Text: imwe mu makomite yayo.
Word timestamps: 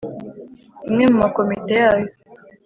imwe 0.87 1.05
mu 1.11 1.17
makomite 1.23 1.71
yayo. 1.81 2.07